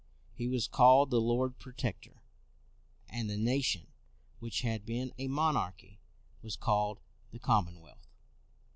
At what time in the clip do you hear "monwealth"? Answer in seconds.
7.67-8.07